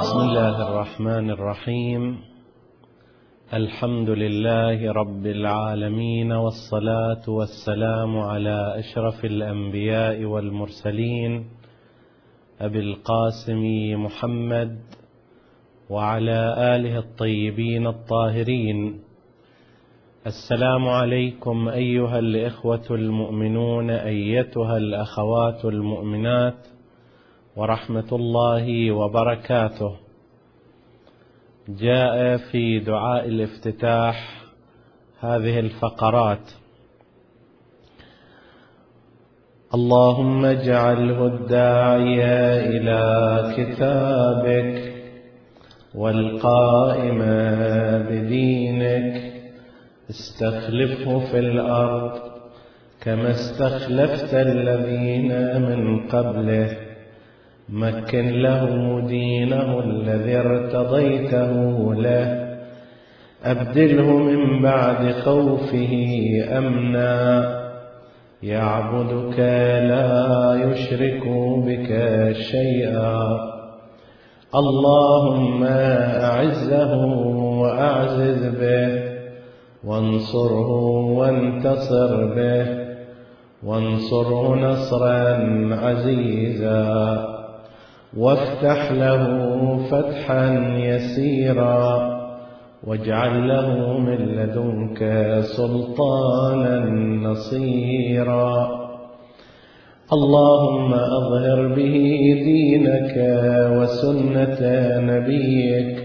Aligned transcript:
الله 0.00 0.68
الرحمن 0.68 1.30
الرحيم. 1.30 2.16
الحمد 3.54 4.10
لله 4.10 4.92
رب 4.92 5.26
العالمين 5.26 6.32
والصلاة 6.32 7.24
والسلام 7.28 8.18
على 8.18 8.78
أشرف 8.78 9.24
الأنبياء 9.24 10.24
والمرسلين 10.24 11.44
أبي 12.60 12.80
القاسم 12.80 13.62
محمد 14.04 14.78
وعلى 15.90 16.54
آله 16.76 16.98
الطيبين 16.98 17.86
الطاهرين. 17.86 19.00
السلام 20.26 20.88
عليكم 20.88 21.68
أيها 21.68 22.18
الإخوة 22.18 22.86
المؤمنون 22.90 23.90
أيتها 23.90 24.76
الأخوات 24.76 25.64
المؤمنات. 25.64 26.79
ورحمة 27.56 28.08
الله 28.12 28.90
وبركاته. 28.90 29.96
جاء 31.68 32.36
في 32.36 32.78
دعاء 32.78 33.28
الافتتاح 33.28 34.44
هذه 35.20 35.60
الفقرات. 35.60 36.50
اللهم 39.74 40.44
اجعله 40.44 41.26
الداعي 41.26 42.24
إلى 42.76 43.02
كتابك 43.56 44.94
والقائم 45.94 47.18
بدينك. 48.10 49.32
استخلفه 50.10 51.18
في 51.18 51.38
الأرض 51.38 52.20
كما 53.00 53.30
استخلفت 53.30 54.34
الذين 54.34 55.60
من 55.62 56.08
قبله. 56.08 56.89
مكن 57.72 58.28
له 58.28 59.00
دينه 59.06 59.80
الذي 59.80 60.36
ارتضيته 60.36 61.94
له. 61.94 62.50
أبدله 63.44 64.16
من 64.16 64.62
بعد 64.62 65.10
خوفه 65.10 65.92
أمنا. 66.58 67.44
يعبدك 68.42 69.38
لا 69.88 70.54
يشرك 70.64 71.22
بك 71.66 71.88
شيئا. 72.32 73.38
اللهم 74.54 75.64
أعزه 75.64 76.96
واعزز 77.60 78.46
به. 78.60 79.10
وانصره 79.84 80.70
وانتصر 81.18 82.34
به. 82.34 82.66
وانصره 83.62 84.54
نصرا 84.54 85.38
عزيزا. 85.74 87.30
وافتح 88.16 88.92
له 88.92 89.76
فتحا 89.90 90.74
يسيرا 90.78 92.20
واجعل 92.86 93.48
له 93.48 93.98
من 93.98 94.16
لدنك 94.16 95.00
سلطانا 95.42 96.80
نصيرا. 97.22 98.80
اللهم 100.12 100.94
أظهر 100.94 101.68
به 101.68 101.94
دينك 102.44 103.14
وسنة 103.76 104.58
نبيك 104.98 106.04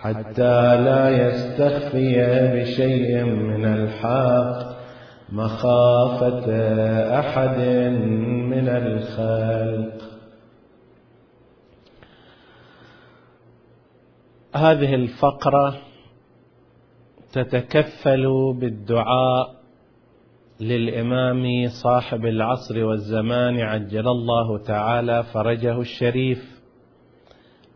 حتى 0.00 0.76
لا 0.76 1.28
يستخفي 1.28 2.14
بشيء 2.54 3.24
من 3.24 3.64
الحق 3.64 4.58
مخافة 5.32 6.46
أحد 7.18 7.58
من 8.52 8.68
الخلق. 8.68 10.17
هذه 14.54 14.94
الفقرة 14.94 15.78
تتكفل 17.32 18.54
بالدعاء 18.60 19.58
للإمام 20.60 21.68
صاحب 21.82 22.26
العصر 22.26 22.84
والزمان 22.84 23.60
عجل 23.60 24.08
الله 24.08 24.58
تعالى 24.58 25.22
فرجه 25.22 25.80
الشريف 25.80 26.60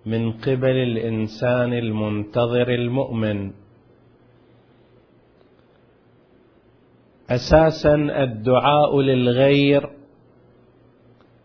من 0.06 0.32
قبل 0.32 0.76
الإنسان 0.76 1.72
المنتظر 1.72 2.68
المؤمن. 2.68 3.52
أساسا 7.30 7.94
الدعاء 7.94 9.00
للغير 9.00 9.90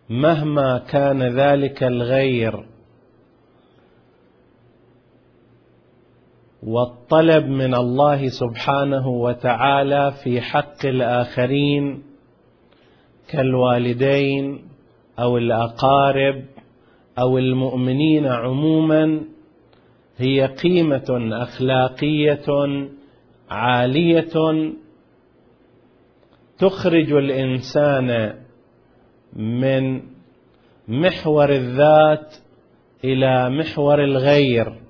مهما 0.10 0.78
كان 0.78 1.24
ذلك 1.24 1.84
الغير 1.84 2.77
والطلب 6.64 7.46
من 7.46 7.76
الله 7.76 8.28
سبحانه 8.28 9.08
وتعالى 9.08 10.14
في 10.24 10.42
حق 10.42 10.86
الآخرين 10.86 12.04
كالوالدين 13.30 14.62
أو 15.20 15.38
الأقارب 15.38 16.44
أو 17.20 17.38
المؤمنين 17.38 18.26
عموما 18.26 19.22
هي 20.18 20.46
قيمة 20.46 21.30
أخلاقية 21.32 22.46
عالية 23.50 24.74
تخرج 26.60 27.14
الإنسان 27.14 28.34
من 29.34 30.02
محور 30.88 31.50
الذات 31.50 32.36
إلى 33.04 33.50
محور 33.50 34.04
الغير. 34.04 34.87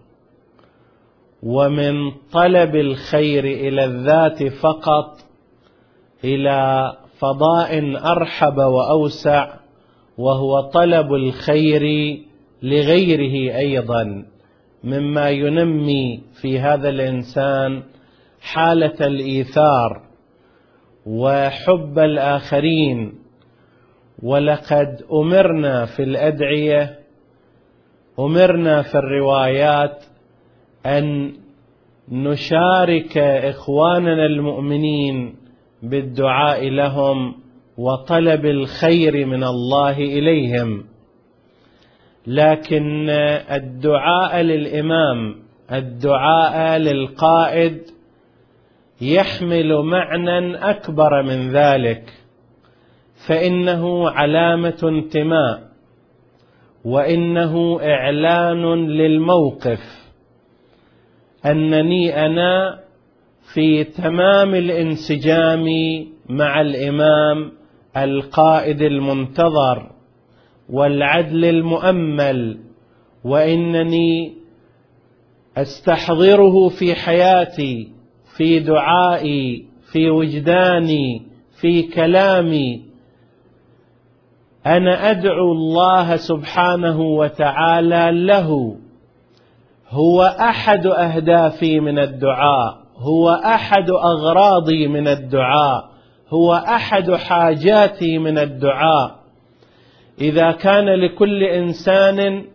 ومن 1.43 2.11
طلب 2.31 2.75
الخير 2.75 3.43
إلى 3.43 3.85
الذات 3.85 4.43
فقط 4.43 5.17
إلى 6.23 6.93
فضاء 7.19 7.97
أرحب 8.11 8.57
وأوسع 8.57 9.53
وهو 10.17 10.61
طلب 10.61 11.13
الخير 11.13 11.83
لغيره 12.63 13.57
أيضا. 13.57 14.25
مما 14.83 15.29
ينمي 15.29 16.23
في 16.41 16.59
هذا 16.59 16.89
الإنسان 16.89 17.83
حالة 18.41 19.07
الإيثار 19.07 20.01
وحب 21.05 21.99
الآخرين. 21.99 23.13
ولقد 24.23 25.03
أمرنا 25.11 25.85
في 25.85 26.03
الأدعية 26.03 26.99
أمرنا 28.19 28.81
في 28.81 28.95
الروايات 28.97 30.03
أن 30.85 31.33
نشارك 32.11 33.17
إخواننا 33.17 34.25
المؤمنين 34.25 35.35
بالدعاء 35.83 36.69
لهم 36.69 37.35
وطلب 37.77 38.45
الخير 38.45 39.25
من 39.25 39.43
الله 39.43 39.97
إليهم. 39.97 40.83
لكن 42.27 43.09
الدعاء 43.51 44.41
للإمام 44.41 45.35
الدعاء 45.71 46.77
للقائد 46.77 47.81
يحمل 49.01 49.81
معنى 49.81 50.55
أكبر 50.55 51.23
من 51.23 51.51
ذلك 51.51 52.13
فإنه 53.27 54.09
علامة 54.09 54.79
انتماء 54.83 55.67
وإنه 56.85 57.79
إعلان 57.81 58.87
للموقف. 58.87 60.06
أنني 61.45 62.25
أنا 62.25 62.79
في 63.53 63.83
تمام 63.83 64.55
الانسجام 64.55 65.65
مع 66.29 66.61
الإمام 66.61 67.51
القائد 67.97 68.81
المنتظر 68.81 69.91
والعدل 70.69 71.45
المؤمل 71.45 72.59
وإنني 73.23 74.33
أستحضره 75.57 76.69
في 76.69 76.95
حياتي 76.95 77.91
في 78.37 78.59
دعائي 78.59 79.65
في 79.91 80.09
وجداني 80.09 81.21
في 81.61 81.83
كلامي. 81.83 82.81
أنا 84.65 85.11
أدعو 85.11 85.51
الله 85.51 86.15
سبحانه 86.15 87.01
وتعالى 87.01 88.11
له 88.25 88.77
هو 89.89 90.21
أحد 90.23 90.85
أهدافي 90.85 91.79
من 91.79 91.99
الدعاء. 91.99 92.77
هو 92.97 93.29
أحد 93.29 93.89
أغراضي 93.89 94.87
من 94.87 95.07
الدعاء. 95.07 95.89
هو 96.29 96.53
أحد 96.53 97.11
حاجاتي 97.11 98.17
من 98.17 98.37
الدعاء. 98.37 99.15
إذا 100.21 100.51
كان 100.51 100.85
لكل 100.85 101.43
إنسان 101.43 102.45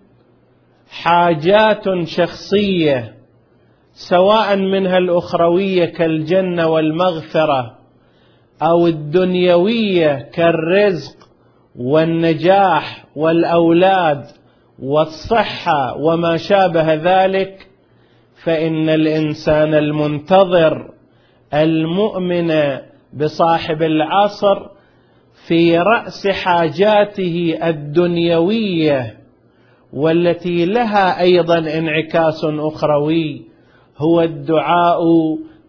حاجات 0.91 1.85
شخصية 2.05 3.15
سواء 3.95 4.57
منها 4.57 4.99
الأخروية 4.99 5.85
كالجنة 5.85 6.69
والمغفرة 6.69 7.79
أو 8.63 8.87
الدنيوية 8.87 10.29
كالرزق 10.35 11.17
والنجاح 11.77 13.05
والأولاد 13.17 14.25
والصحة 14.79 15.97
وما 15.97 16.37
شابه 16.37 16.95
ذلك 16.95 17.69
فإن 18.45 18.89
الإنسان 18.89 19.75
المنتظر 19.75 20.91
المؤمن 21.55 22.79
بصاحب 23.13 23.83
العصر 23.83 24.67
في 25.47 25.79
رأس 25.79 26.29
حاجاته 26.29 27.59
الدنيوية 27.63 29.19
والتي 29.93 30.65
لها 30.65 31.21
أيضا 31.21 31.59
انعكاس 31.59 32.45
أخروي 32.45 33.43
هو 33.99 34.23
الدعاء 34.23 35.01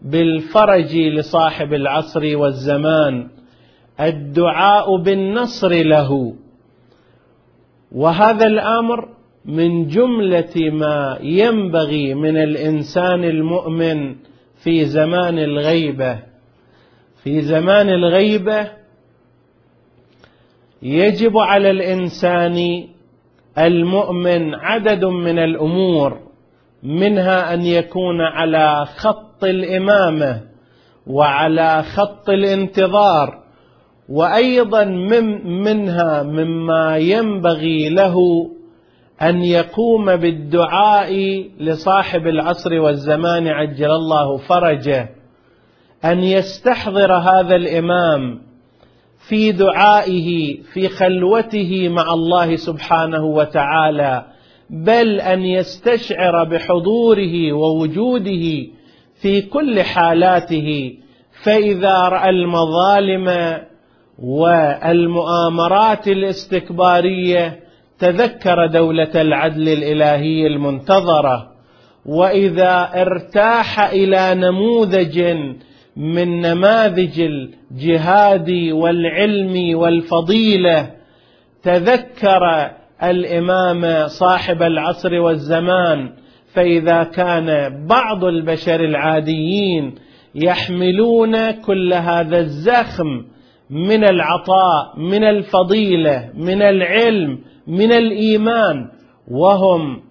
بالفرج 0.01 0.95
لصاحب 0.95 1.73
العصر 1.73 2.37
والزمان 2.37 3.27
الدعاء 3.99 4.97
بالنصر 4.97 5.69
له. 5.69 6.33
وهذا 7.93 8.45
الأمر 8.45 9.09
من 9.45 9.87
جملة 9.87 10.53
ما 10.55 11.17
ينبغي 11.21 12.13
من 12.13 12.37
الإنسان 12.37 13.23
المؤمن 13.23 14.15
في 14.63 14.85
زمان 14.85 15.39
الغيبة. 15.39 16.19
في 17.23 17.41
زمان 17.41 17.89
الغيبة 17.89 18.71
يجب 20.81 21.37
على 21.37 21.71
الإنسان 21.71 22.87
المؤمن 23.57 24.55
عدد 24.55 25.05
من 25.05 25.39
الأمور 25.39 26.19
منها 26.83 27.53
أن 27.53 27.65
يكون 27.65 28.21
على 28.21 28.85
خط 28.85 29.43
الإمامة 29.43 30.41
وعلى 31.07 31.83
خط 31.83 32.29
الانتظار. 32.29 33.42
وأيضا 34.09 34.83
من 34.83 35.47
منها 35.63 36.23
مما 36.23 36.97
ينبغي 36.97 37.89
له 37.89 38.15
أن 39.21 39.41
يقوم 39.41 40.15
بالدعاء 40.15 41.43
لصاحب 41.59 42.27
العصر 42.27 42.79
والزمان 42.79 43.47
عجل 43.47 43.91
الله 43.91 44.37
فرجه 44.37 45.09
أن 46.05 46.19
يستحضر 46.23 47.13
هذا 47.13 47.55
الإمام 47.55 48.41
في 49.29 49.51
دعائه 49.51 50.61
في 50.61 50.89
خلوته 50.89 51.89
مع 51.89 52.13
الله 52.13 52.55
سبحانه 52.55 53.25
وتعالى 53.25 54.25
بل 54.69 55.19
أن 55.21 55.41
يستشعر 55.45 56.43
بحضوره 56.43 57.53
ووجوده 57.53 58.67
في 59.21 59.41
كل 59.41 59.81
حالاته 59.81 60.93
فإذا 61.43 61.99
رأى 62.09 62.29
المظالم 62.29 63.29
والمؤامرات 64.19 66.07
الاستكبارية 66.07 67.59
تذكر 67.99 68.65
دولة 68.65 69.21
العدل 69.21 69.69
الإلهي 69.69 70.47
المنتظرة 70.47 71.53
وإذا 72.05 72.89
ارتاح 72.95 73.79
إلى 73.79 74.35
نموذج 74.35 75.19
من 75.95 76.41
نماذج 76.41 77.19
الجهاد 77.21 78.49
والعلم 78.71 79.77
والفضيلة 79.77 80.89
تذكر 81.63 82.71
الإمام 83.03 84.07
صاحب 84.07 84.63
العصر 84.63 85.19
والزمان 85.19 86.13
فإذا 86.53 87.03
كان 87.03 87.77
بعض 87.87 88.23
البشر 88.23 88.79
العاديين 88.79 89.95
يحملون 90.35 91.51
كل 91.51 91.93
هذا 91.93 92.39
الزخم 92.39 93.25
من 93.73 94.03
العطاء 94.03 94.99
من 94.99 95.23
الفضيلة 95.23 96.29
من 96.33 96.61
العلم 96.61 97.39
من 97.67 97.91
الإيمان. 97.91 98.87
وهم 99.31 100.01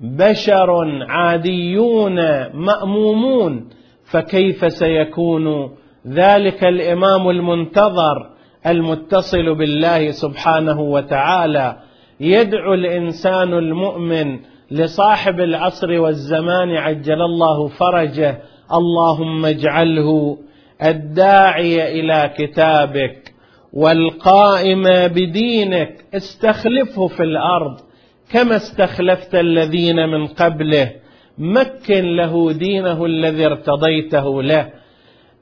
بشر 0.00 0.70
عاديون 1.08 2.14
مأمومون. 2.54 3.68
فكيف 4.12 4.72
سيكون؟ 4.72 5.70
ذلك 6.08 6.64
الإمام 6.64 7.30
المنتظر 7.30 8.30
المتصل 8.66 9.54
بالله 9.54 10.10
سبحانه 10.10 10.80
وتعالى. 10.80 11.76
يدعو 12.20 12.74
الإنسان 12.74 13.52
المؤمن 13.54 14.38
لصاحب 14.70 15.40
العصر 15.40 16.00
والزمان 16.00 16.70
عجل 16.70 17.22
الله 17.22 17.68
فرجه. 17.68 18.42
اللهم 18.72 19.46
اجعله 19.46 20.38
الداعي 20.84 22.00
إلى 22.00 22.34
كتابك 22.38 23.32
والقائم 23.72 24.82
بدينك 25.08 26.04
استخلفه 26.14 27.06
في 27.06 27.22
الأرض 27.22 27.80
كما 28.32 28.56
استخلفت 28.56 29.34
الذين 29.34 30.08
من 30.08 30.26
قبله. 30.26 30.90
مكن 31.38 32.16
له 32.16 32.52
دينه 32.52 33.04
الذي 33.04 33.46
ارتضيته 33.46 34.42
له 34.42 34.70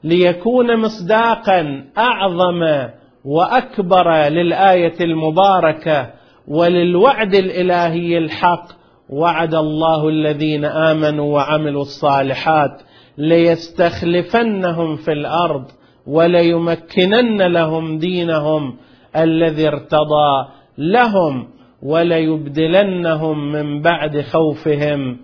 ليكون 0.03 0.77
مصداقا 0.77 1.85
أعظم 1.97 2.89
وأكبر 3.25 4.11
للآية 4.27 4.95
المباركة 5.01 6.09
وللوعد 6.47 7.35
الإلهي 7.35 8.17
الحق. 8.17 8.81
وعد 9.09 9.55
الله 9.55 10.09
الذين 10.09 10.65
آمنوا 10.65 11.33
وعملوا 11.33 11.81
الصالحات 11.81 12.81
ليستخلفنهم 13.17 14.95
في 14.95 15.11
الأرض 15.11 15.65
وليمكنن 16.07 17.41
لهم 17.41 17.97
دينهم 17.97 18.77
الذي 19.15 19.67
ارتضى 19.67 20.47
لهم 20.77 21.47
وليبدلنهم 21.83 23.51
من 23.51 23.81
بعد 23.81 24.21
خوفهم 24.21 25.17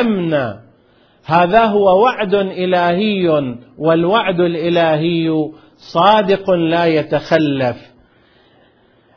أمنا. 0.00 0.62
هذا 1.24 1.64
هو 1.64 2.02
وعد 2.02 2.34
إلهي 2.34 3.54
والوعد 3.78 4.40
الإلهي 4.40 5.50
صادق 5.76 6.50
لا 6.50 6.86
يتخلف. 6.86 7.92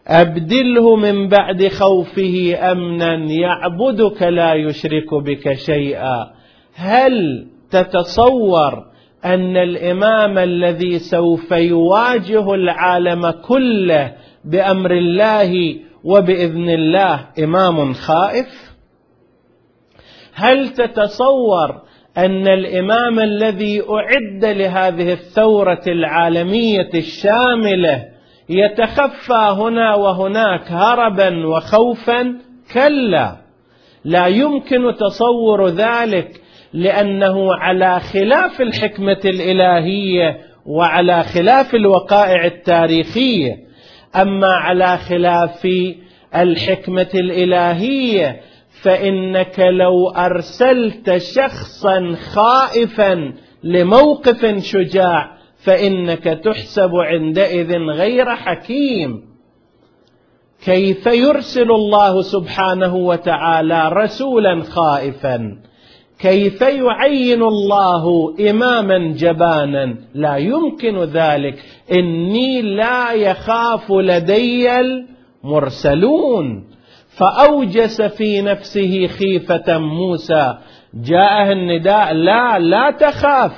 أبدله 0.07 0.95
من 0.95 1.27
بعد 1.27 1.67
خوفه 1.67 2.57
أمنا 2.71 3.15
يعبدك 3.15 4.21
لا 4.21 4.53
يشرك 4.53 5.13
بك 5.13 5.53
شيئا. 5.53 6.31
هل 6.75 7.47
تتصور 7.81 8.85
أن 9.25 9.57
الإمام 9.57 10.37
الذي 10.37 10.99
سوف 10.99 11.51
يواجه 11.51 12.53
العالم 12.53 13.31
كله 13.31 14.13
بأمر 14.45 14.91
الله 14.91 15.75
وبإذن 16.03 16.69
الله 16.69 17.27
إمام 17.43 17.93
خائف؟ 17.93 18.75
هل 20.33 20.69
تتصور 20.69 21.81
أن 22.17 22.47
الإمام 22.47 23.19
الذي 23.19 23.81
أعد 23.81 24.45
لهذه 24.45 25.13
الثورة 25.13 25.81
العالمية 25.87 26.89
الشاملة 26.93 28.05
يتخفى 28.49 29.55
هنا 29.57 29.95
وهناك 29.95 30.71
هربا 30.71 31.47
وخوفا؟ 31.47 32.35
كلا. 32.73 33.35
لا 34.05 34.27
يمكن 34.27 34.95
تصور 34.99 35.67
ذلك 35.67 36.41
لأنه 36.75 37.55
على 37.55 37.99
خلاف 37.99 38.61
الحكمة 38.61 39.19
الإلهية 39.25 40.37
وعلى 40.65 41.23
خلاف 41.23 41.75
الوقائع 41.75 42.45
التاريخية. 42.45 43.55
أما 44.15 44.47
على 44.47 44.97
خلاف 44.97 45.67
الحكمة 46.35 47.09
الإلهية 47.15 48.41
فإنك 48.81 49.59
لو 49.59 50.09
أرسلت 50.09 51.17
شخصا 51.17 52.15
خائفا 52.33 53.33
لموقف 53.63 54.45
شجاع 54.63 55.37
فإنك 55.63 56.23
تحسب 56.23 56.91
عندئذ 56.95 57.77
غير 57.77 58.35
حكيم. 58.35 59.21
كيف 60.65 61.05
يرسل 61.05 61.71
الله 61.71 62.21
سبحانه 62.21 62.95
وتعالى 62.95 63.89
رسولا 63.89 64.61
خائفا؟ 64.61 65.57
كيف 66.19 66.61
يعين 66.61 67.43
الله 67.43 68.35
إماما 68.49 69.13
جبانا؟ 69.17 69.95
لا 70.15 70.35
يمكن 70.35 70.99
ذلك. 70.99 71.63
إني 71.91 72.61
لا 72.61 73.11
يخاف 73.11 73.91
لدي 73.91 74.69
المرسلون. 74.79 76.63
فأوجس 77.17 78.01
في 78.01 78.41
نفسه 78.41 79.07
خيفة 79.07 79.77
موسى. 79.77 80.57
جاءه 80.93 81.51
النداء 81.51 82.13
لا 82.13 82.59
لا 82.59 82.91
تخاف. 82.91 83.51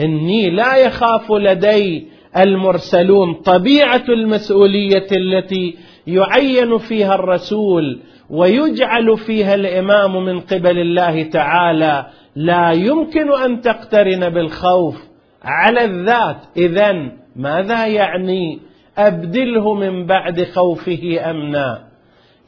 إني 0.00 0.50
لا 0.50 0.76
يخاف 0.76 1.32
لدي 1.32 2.06
المرسلون. 2.36 3.34
طبيعة 3.34 4.04
المسؤولية 4.08 5.06
التي 5.12 5.76
يعين 6.06 6.78
فيها 6.78 7.14
الرسول 7.14 8.00
ويجعل 8.30 9.16
فيها 9.18 9.54
الإمام 9.54 10.24
من 10.24 10.40
قبل 10.40 10.78
الله 10.78 11.22
تعالى. 11.22 12.06
لا 12.36 12.72
يمكن 12.72 13.32
أن 13.32 13.60
تقترن 13.60 14.30
بالخوف 14.30 15.02
على 15.42 15.84
الذات. 15.84 16.36
اذا 16.56 17.12
ماذا 17.36 17.86
يعني 17.86 18.58
أبدله 18.98 19.74
من 19.74 20.06
بعد 20.06 20.44
خوفه 20.44 21.30
امنا 21.30 21.88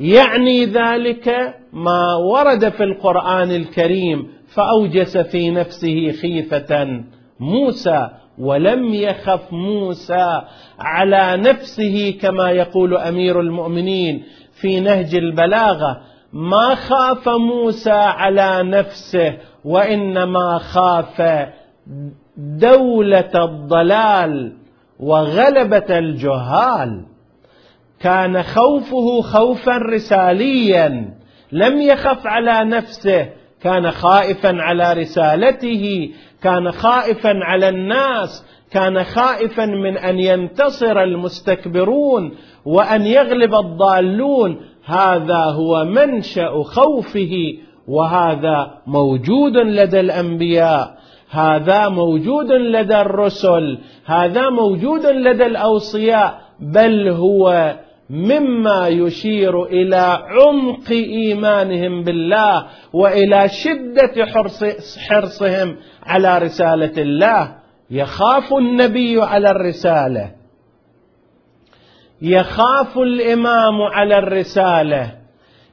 يعني 0.01 0.65
ذلك 0.65 1.55
ما 1.73 2.15
ورد 2.15 2.69
في 2.69 2.85
القرآن 2.85 3.51
الكريم. 3.51 4.29
فأوجس 4.55 5.17
في 5.17 5.51
نفسه 5.51 6.13
خيفة. 6.13 7.01
موسى 7.41 8.09
ولم 8.39 8.95
يخف 8.95 9.53
موسى 9.53 10.43
على 10.79 11.37
نفسه 11.37 12.19
كما 12.23 12.51
يقول 12.51 12.97
أمير 12.97 13.41
المؤمنين 13.41 14.25
في 14.61 14.81
نهج 14.81 15.15
البلاغة. 15.15 16.01
ما 16.33 16.75
خاف 16.75 17.29
موسى 17.29 17.91
على 17.91 18.63
نفسه 18.63 19.37
وإنما 19.65 20.59
خاف 20.59 21.49
دولة 22.37 23.45
الضلال 23.45 24.53
وغلبة 25.01 25.99
الجهال. 25.99 27.05
كان 28.01 28.43
خوفه 28.43 29.21
خوفا 29.23 29.77
رساليا 29.77 31.15
لم 31.53 31.81
يخف 31.81 32.27
على 32.27 32.65
نفسه. 32.65 33.29
كان 33.67 33.91
خائفا 33.91 34.63
على 34.63 34.93
رسالته 34.93 36.11
كان 36.43 36.73
خائفا 36.73 37.33
على 37.43 37.69
الناس 37.69 38.45
كان 38.71 39.05
خائفا 39.05 39.67
من 39.67 39.99
أن 39.99 40.19
ينتصر 40.19 41.03
المستكبرون 41.03 42.33
وأن 42.65 43.07
يغلب 43.07 43.55
الضالون. 43.55 44.61
هذا 44.85 45.45
هو 45.45 45.85
منشأ 45.85 46.63
خوفه 46.63 47.33
وهذا 47.89 48.71
موجود 48.87 49.57
لدى 49.57 50.01
الأنبياء. 50.01 50.99
هذا 51.31 51.89
موجود 51.89 52.53
لدى 52.53 53.01
الرسل. 53.01 53.79
هذا 54.05 54.51
موجود 54.51 55.07
لدى 55.07 55.47
الأوصياء. 55.47 56.41
بل 56.61 57.09
هو 57.09 57.75
مما 58.11 58.89
يشير 58.89 59.65
إلى 59.65 60.23
عمق 60.31 60.91
إيمانهم 60.91 62.03
بالله 62.05 62.67
وإلى 62.93 63.49
شدة 63.49 64.27
حرص 64.27 64.65
حرصهم 64.99 65.77
على 66.03 66.39
رسالة 66.39 67.03
الله. 67.03 67.57
يخاف 67.91 68.55
النبي 68.55 69.23
على 69.23 69.51
الرسالة. 69.51 70.31
يخاف 72.23 72.99
الإمام 72.99 73.83
على 73.83 74.19
الرسالة. 74.19 75.11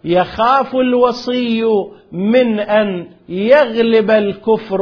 يخاف 0.04 0.76
الوصي 0.76 1.64
من 2.12 2.60
أن 2.60 3.08
يغلب 3.30 4.12
الكفر 4.12 4.82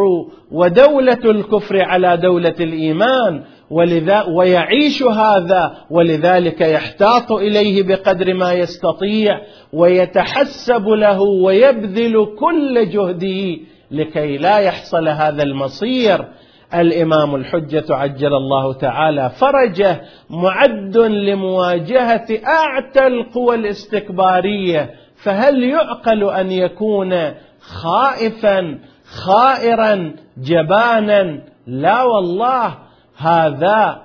ودولة 0.51 1.20
الكفر 1.25 1.81
على 1.81 2.17
دولة 2.17 2.55
الإيمان. 2.60 3.43
ولذا 3.72 4.24
ويعيش 4.24 5.04
هذا 5.04 5.78
ولذلك 5.90 6.62
يحتاط 6.62 7.32
إليه 7.32 7.84
بقدر 7.84 8.34
ما 8.34 8.54
يستطيع 8.54 9.42
ويتحسب 9.74 10.88
له 10.88 11.22
ويبذل 11.22 12.28
كل 12.40 12.90
جهده 12.90 13.58
لكي 13.92 14.38
لا 14.38 14.58
يحصل 14.58 15.08
هذا 15.08 15.44
المصير. 15.44 16.25
الإمام 16.74 17.36
الحجة 17.36 17.86
عجل 17.90 18.34
الله 18.34 18.74
تعالى 18.74 19.30
فرجه 19.30 20.01
معد 20.30 20.98
لمواجهة 20.98 22.28
أعتى 22.48 23.08
القوى 23.08 23.56
الاستكبارية 23.56 24.90
فهل 25.24 25.63
يعقل 25.63 26.24
أن 26.24 26.51
يكون 26.51 27.32
خائفا 27.62 28.80
خائرا 29.25 30.13
جبانا؟ 30.38 31.42
لا 31.68 32.04
والله. 32.04 32.91
هذا 33.18 34.01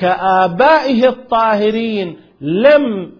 كآبائه 0.00 1.08
الطاهرين 1.08 2.16
لم 2.40 3.12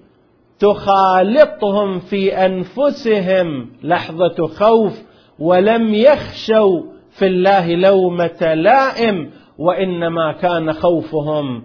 تخالطهم 0.59 2.01
في 2.01 2.47
أنفسهم 2.47 3.71
لحظة 3.83 4.47
خوف 4.47 5.03
ولم 5.39 5.95
يخشوا 5.95 6.83
في 7.11 7.27
الله 7.27 7.75
لومة 7.75 8.55
لائم 8.55 9.31
وإنما 9.59 10.33
كان 10.33 10.73
خوفهم 10.73 11.65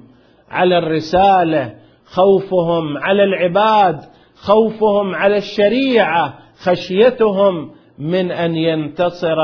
على 0.49 0.77
الرسالة 0.77 1.75
خوفهم 2.05 2.97
على 2.97 3.23
العباد 3.23 3.99
خوفهم 4.35 5.15
على 5.15 5.37
الشريعة 5.37 6.33
خشيتهم 6.63 7.71
من 7.99 8.31
أن 8.31 8.55
ينتصر. 8.55 9.37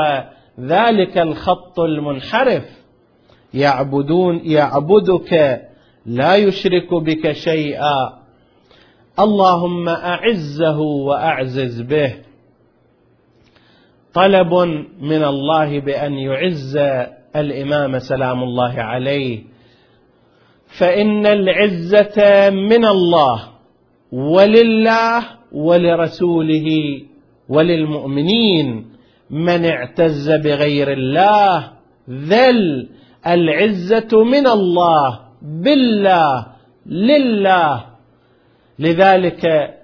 ذلك 0.60 1.18
الخط 1.18 1.80
المنحرف. 1.80 2.64
يعبدون 3.56 4.40
يعبدك 4.44 5.60
لا 6.06 6.36
يشرك 6.36 6.94
بك 6.94 7.32
شيئا. 7.32 7.98
اللهم 9.18 9.88
أعزه 9.88 10.78
وأعزز 10.78 11.80
به. 11.80 12.14
طلب 14.14 14.54
من 15.00 15.24
الله 15.24 15.80
بأن 15.80 16.12
يعز 16.12 16.76
الإمام 17.36 17.98
سلام 17.98 18.42
الله 18.42 18.74
عليه. 18.82 19.42
فإن 20.78 21.26
العزة 21.26 22.50
من 22.50 22.84
الله 22.84 23.42
ولله 24.12 25.24
ولرسوله 25.52 26.68
وللمؤمنين. 27.48 28.96
من 29.30 29.64
اعتز 29.64 30.30
بغير 30.30 30.92
الله 30.92 31.70
ذل 32.10 32.88
العزة 33.26 34.24
من 34.24 34.46
الله 34.46 35.20
بالله 35.42 36.46
لله. 36.86 37.84
لذلك 38.78 39.74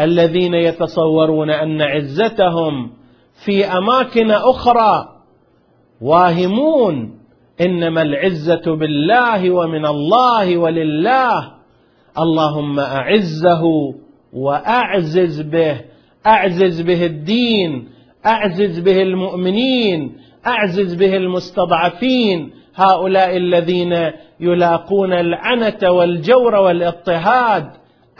الذين 0.00 0.54
يتصورون 0.54 1.50
أن 1.50 1.82
عزتهم 1.82 2.90
في 3.44 3.64
أماكن 3.64 4.30
أخرى 4.30 5.08
واهمون. 6.00 7.18
إنما 7.60 8.02
العزة 8.02 8.76
بالله 8.76 9.50
ومن 9.50 9.86
الله 9.86 10.56
ولله. 10.56 11.58
اللهم 12.18 12.80
أعزه 12.80 13.62
وأعزز 14.32 15.40
به 15.40 15.80
أعزز 16.26 16.80
به 16.80 17.06
الدين 17.06 17.88
أعزز 18.26 18.78
به 18.78 19.02
المؤمنين 19.02 20.16
أعزز 20.46 20.94
به 20.94 21.16
المستضعفين 21.16 22.50
هؤلاء 22.78 23.36
الذين 23.36 24.10
يلاقون 24.40 25.12
العنة 25.12 25.90
والجور 25.90 26.54
والاضطهاد 26.54 27.70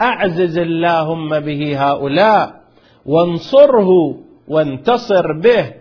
أعزز 0.01 0.57
اللهم 0.57 1.39
به 1.39 1.89
هؤلاء 1.89 2.61
وانصره 3.05 4.15
وانتصر 4.47 5.31
به. 5.31 5.73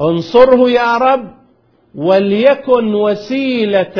انصره 0.00 0.70
يا 0.70 0.96
رب 0.98 1.30
وليكن 1.94 2.94
وسيلة 2.94 3.98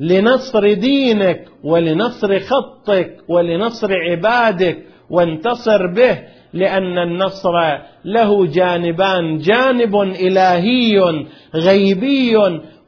لنصر 0.00 0.72
دينك 0.72 1.48
ولنصر 1.64 2.40
خطك 2.40 3.16
ولنصر 3.28 3.92
عبادك 3.92 4.78
وانتصر 5.10 5.86
به. 5.86 6.18
لأن 6.54 6.98
النصر 6.98 7.52
له 8.04 8.46
جانبان 8.46 9.38
جانب 9.38 9.96
إلهي 9.96 11.24
غيبي 11.54 12.36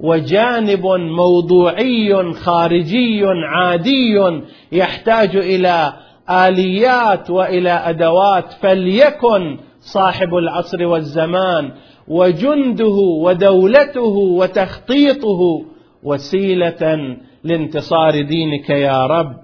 وجانب 0.00 0.86
موضوعي 1.16 2.32
خارجي 2.32 3.24
عادي 3.24 4.40
يحتاج 4.72 5.36
إلى 5.36 5.92
آليات 6.30 7.30
وإلى 7.30 7.70
أدوات. 7.70 8.52
فليكن 8.52 9.58
صاحب 9.80 10.34
العصر 10.34 10.86
والزمان 10.86 11.72
وجنده 12.08 12.96
ودولته 13.22 14.16
وتخطيطه 14.40 15.64
وسيلة 16.02 17.16
لانتصار 17.44 18.22
دينك 18.22 18.70
يا 18.70 19.06
رب. 19.06 19.36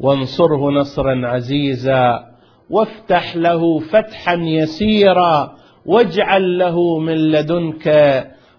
وانصره 0.00 0.70
نصرا 0.70 1.26
عزيزا. 1.26 2.35
وافتح 2.70 3.36
له 3.36 3.78
فتحا 3.78 4.34
يسيرا 4.34 5.56
واجعل 5.86 6.58
له 6.58 6.98
من 6.98 7.14
لدنك 7.14 7.86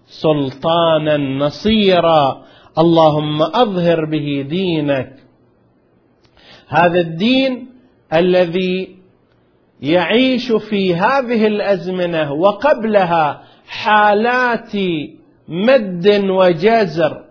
سلطانا 0.06 1.16
نصيرا. 1.16 2.42
اللهم 2.78 3.42
أظهر 3.42 4.04
به 4.04 4.46
دينك. 4.48 5.12
هذا 6.68 7.00
الدين 7.00 7.68
الذي 8.12 8.98
يعيش 9.80 10.52
في 10.52 10.94
هذه 10.94 11.46
الأزمنة 11.46 12.32
وقبلها 12.32 13.42
حالات 13.68 14.72
مد 15.48 16.08
وجزر 16.28 17.24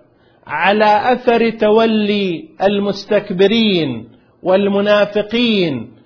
على 0.47 1.13
أثر 1.13 1.49
تولي 1.49 2.49
المستكبرين 2.63 4.09
والمنافقين 4.43 5.96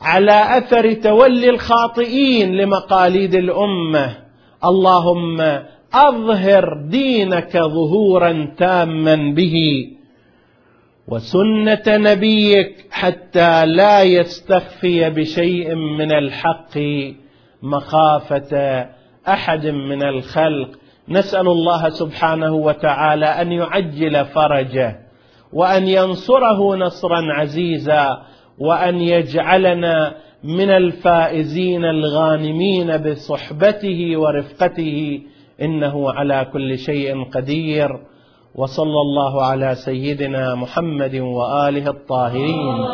على 0.00 0.58
أثر 0.58 0.92
تولي 0.92 1.50
الخاطئين 1.50 2.56
لمقاليد 2.56 3.34
الأمة. 3.34 4.16
اللهم 4.64 5.40
أظهر 5.94 6.74
دينك 6.88 7.52
ظهورا 7.56 8.54
تاما 8.58 9.34
به 9.34 9.86
وسنة 11.08 11.82
نبيك 11.88 12.86
حتى 12.90 13.66
لا 13.66 14.02
يستخفي 14.02 15.10
بشيء 15.10 15.74
من 15.74 16.12
الحق 16.12 16.78
مخافة 17.62 18.86
أحد 19.28 19.66
من 19.66 20.02
الخلق. 20.02 20.68
نسأل 21.08 21.48
الله 21.48 21.88
سبحانه 21.88 22.54
وتعالى 22.54 23.26
أن 23.26 23.52
يعجل 23.52 24.24
فرجه 24.24 25.00
وأن 25.52 25.88
ينصره 25.88 26.76
نصرا 26.76 27.32
عزيزا 27.32 28.22
وأن 28.60 29.00
يجعلنا 29.00 30.14
من 30.44 30.70
الفائزين 30.70 31.84
الغانمين 31.84 32.96
بصحبته 32.96 34.16
ورفقته 34.16 35.20
إنه 35.62 36.10
على 36.12 36.46
كل 36.52 36.78
شيء 36.78 37.24
قدير. 37.24 37.88
وصلى 38.54 39.00
الله 39.00 39.42
على 39.42 39.74
سيدنا 39.74 40.54
محمد 40.54 41.16
وآله 41.16 41.90
الطاهرين. 41.90 42.90